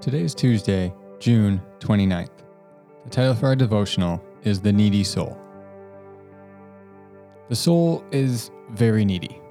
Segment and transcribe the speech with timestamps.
[0.00, 2.30] Today is Tuesday, June 29th.
[3.04, 5.38] The title for our devotional is The Needy Soul.
[7.50, 9.42] The soul is very needy.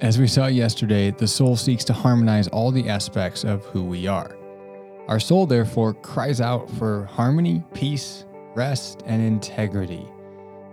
[0.00, 4.06] As we saw yesterday, the soul seeks to harmonize all the aspects of who we
[4.06, 4.38] are.
[5.06, 8.24] Our soul, therefore, cries out for harmony, peace,
[8.54, 10.08] rest, and integrity.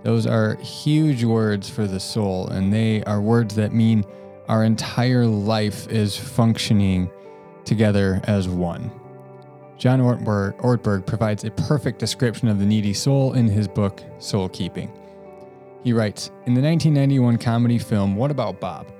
[0.04, 4.06] Those are huge words for the soul, and they are words that mean
[4.48, 7.12] our entire life is functioning
[7.65, 8.89] together as one.
[9.77, 14.50] John Ortberg, Ortberg, provides a perfect description of the needy soul in his book, Soul
[14.50, 14.91] Keeping.
[15.83, 18.91] He writes In the 1991 comedy film What About Bob?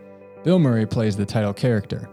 [0.44, 2.08] Bill Murray plays the title character,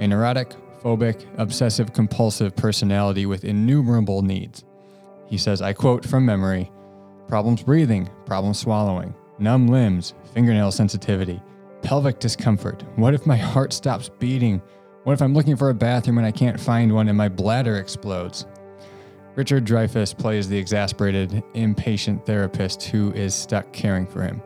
[0.00, 0.50] a neurotic,
[0.82, 4.64] phobic, obsessive compulsive personality with innumerable needs.
[5.26, 6.70] He says, I quote from memory
[7.28, 11.40] problems breathing, problems swallowing, numb limbs, fingernail sensitivity,
[11.82, 12.82] pelvic discomfort.
[12.96, 14.60] What if my heart stops beating?
[15.08, 17.78] What if I'm looking for a bathroom and I can't find one and my bladder
[17.78, 18.44] explodes?
[19.36, 24.42] Richard Dreyfuss plays the exasperated, impatient therapist who is stuck caring for him.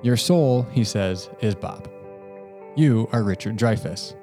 [0.00, 1.90] Your soul, he says, is Bob.
[2.74, 4.16] You are Richard Dreyfuss.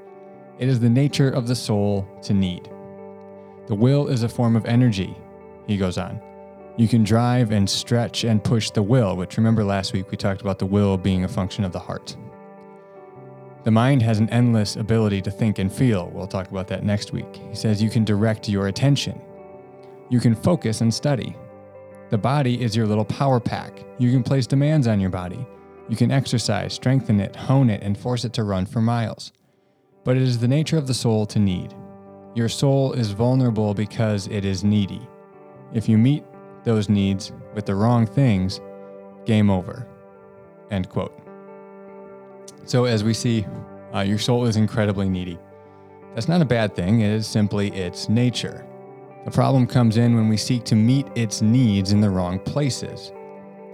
[0.57, 2.67] It is the nature of the soul to need.
[3.67, 5.15] The will is a form of energy,
[5.67, 6.19] he goes on.
[6.75, 10.41] You can drive and stretch and push the will, which remember last week we talked
[10.41, 12.17] about the will being a function of the heart.
[13.63, 16.09] The mind has an endless ability to think and feel.
[16.09, 17.41] We'll talk about that next week.
[17.49, 19.21] He says you can direct your attention.
[20.09, 21.35] You can focus and study.
[22.09, 23.85] The body is your little power pack.
[23.99, 25.45] You can place demands on your body.
[25.89, 29.31] You can exercise, strengthen it, hone it, and force it to run for miles.
[30.03, 31.75] But it is the nature of the soul to need.
[32.33, 35.07] Your soul is vulnerable because it is needy.
[35.73, 36.23] If you meet
[36.63, 38.59] those needs with the wrong things,
[39.25, 39.87] game over.
[40.71, 41.30] End quote.
[42.65, 43.45] So, as we see,
[43.93, 45.37] uh, your soul is incredibly needy.
[46.13, 48.65] That's not a bad thing, it is simply its nature.
[49.25, 53.11] The problem comes in when we seek to meet its needs in the wrong places.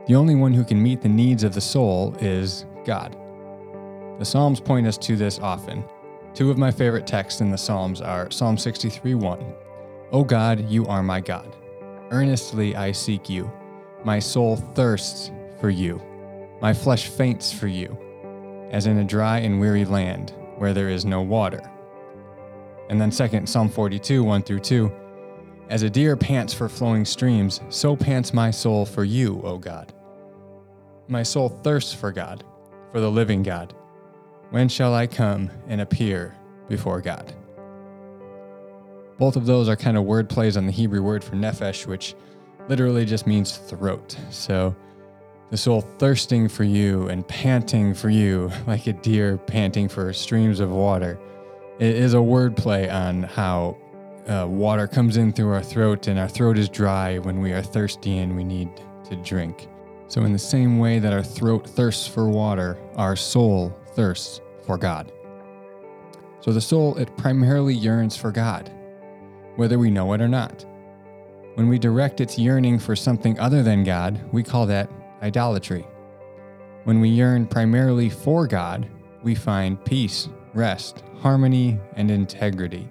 [0.07, 3.16] The only one who can meet the needs of the soul is God.
[4.19, 5.84] The Psalms point us to this often.
[6.34, 9.53] Two of my favorite texts in the Psalms are Psalm 63 1.
[10.11, 11.56] O God, you are my God.
[12.11, 13.51] Earnestly I seek you.
[14.03, 16.01] My soul thirsts for you.
[16.61, 17.97] My flesh faints for you
[18.72, 21.61] as in a dry and weary land where there is no water.
[22.89, 24.91] And then, second, Psalm 42, 1 through 2.
[25.69, 29.94] As a deer pants for flowing streams, so pants my soul for you, O God.
[31.09, 32.44] My soul thirsts for God,
[32.91, 33.73] for the living God.
[34.50, 36.35] When shall I come and appear
[36.69, 37.34] before God?
[39.17, 42.16] Both of those are kind of word plays on the Hebrew word for nephesh, which
[42.69, 44.16] literally just means throat.
[44.29, 44.75] So,
[45.50, 50.59] the soul thirsting for you and panting for you like a deer panting for streams
[50.59, 51.19] of water.
[51.80, 53.78] It is a wordplay on how
[54.28, 57.62] uh, water comes in through our throat and our throat is dry when we are
[57.62, 58.69] thirsty and we need
[59.06, 59.69] to drink.
[60.09, 64.78] So, in the same way that our throat thirsts for water, our soul thirsts for
[64.78, 65.12] God.
[66.40, 68.72] So, the soul, it primarily yearns for God,
[69.56, 70.66] whether we know it or not.
[71.56, 74.90] When we direct its yearning for something other than God, we call that
[75.22, 75.85] idolatry.
[76.83, 78.88] When we yearn primarily for God,
[79.23, 82.88] we find peace, rest, harmony, and integrity.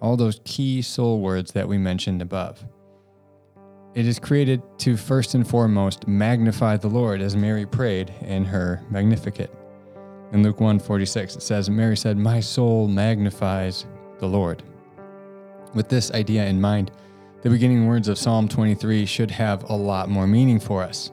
[0.00, 2.64] All those key soul words that we mentioned above.
[3.94, 8.82] It is created to first and foremost magnify the Lord, as Mary prayed in her
[8.90, 9.50] Magnificat.
[10.32, 13.86] In Luke 1 46, it says, Mary said, My soul magnifies
[14.18, 14.62] the Lord.
[15.74, 16.90] With this idea in mind,
[17.42, 21.10] the beginning words of Psalm 23 should have a lot more meaning for us.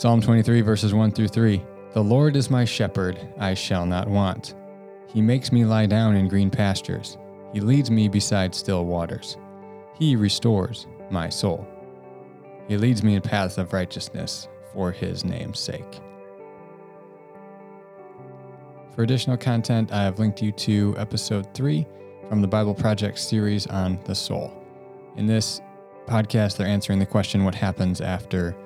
[0.00, 1.62] Psalm 23, verses 1 through 3
[1.92, 4.54] The Lord is my shepherd, I shall not want.
[5.06, 7.18] He makes me lie down in green pastures.
[7.52, 9.36] He leads me beside still waters.
[9.98, 11.68] He restores my soul.
[12.66, 16.00] He leads me in paths of righteousness for his name's sake.
[18.94, 21.86] For additional content, I have linked you to episode 3
[22.26, 24.50] from the Bible Project series on the soul.
[25.18, 25.60] In this
[26.06, 28.56] podcast, they're answering the question what happens after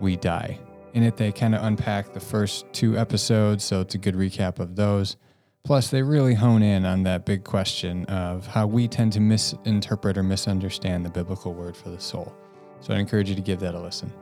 [0.00, 0.58] we die?
[0.92, 4.58] In it, they kind of unpack the first two episodes, so it's a good recap
[4.58, 5.16] of those.
[5.62, 10.18] Plus, they really hone in on that big question of how we tend to misinterpret
[10.18, 12.34] or misunderstand the biblical word for the soul.
[12.80, 14.12] So I encourage you to give that a listen.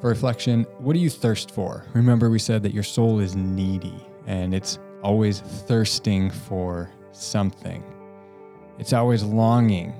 [0.00, 1.86] For reflection, what do you thirst for?
[1.94, 3.94] Remember, we said that your soul is needy
[4.26, 7.82] and it's always thirsting for something,
[8.78, 9.94] it's always longing.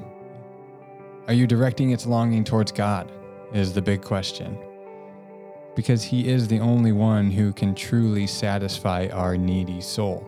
[1.29, 3.11] Are you directing its longing towards God?
[3.53, 4.59] Is the big question
[5.75, 10.27] because He is the only one who can truly satisfy our needy soul.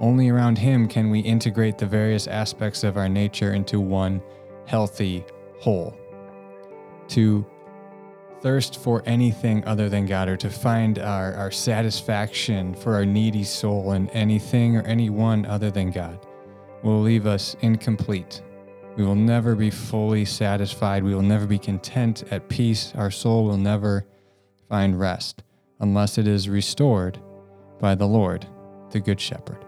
[0.00, 4.22] Only around Him can we integrate the various aspects of our nature into one
[4.66, 5.24] healthy
[5.60, 5.96] whole.
[7.08, 7.46] To
[8.40, 13.44] thirst for anything other than God or to find our, our satisfaction for our needy
[13.44, 16.24] soul in anything or anyone other than God
[16.82, 18.42] will leave us incomplete.
[18.96, 21.04] We will never be fully satisfied.
[21.04, 22.92] We will never be content at peace.
[22.94, 24.06] Our soul will never
[24.68, 25.42] find rest
[25.80, 27.18] unless it is restored
[27.80, 28.46] by the Lord,
[28.90, 29.65] the Good Shepherd.